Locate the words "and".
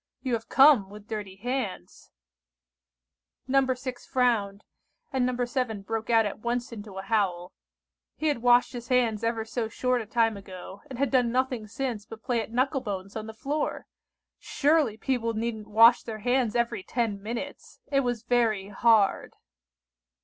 5.13-5.27, 10.89-10.97